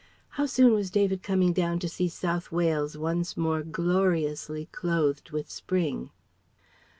How 0.29 0.47
soon 0.47 0.73
was 0.73 0.89
David 0.89 1.21
coming 1.21 1.53
down 1.53 1.77
to 1.77 1.87
see 1.87 2.07
South 2.09 2.51
Wales 2.51 2.97
once 2.97 3.37
more 3.37 3.61
gloriously 3.61 4.65
clothed 4.71 5.29
with 5.29 5.47
spring? 5.47 6.09